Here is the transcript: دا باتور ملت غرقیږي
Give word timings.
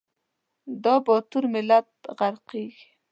دا 0.83 0.95
باتور 1.05 1.43
ملت 1.53 1.89
غرقیږي 2.17 2.87